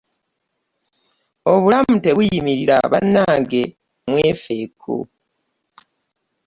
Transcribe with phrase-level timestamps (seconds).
[1.51, 3.61] Obulamu tebuyimirira bannange
[4.09, 4.95] mwefeeko.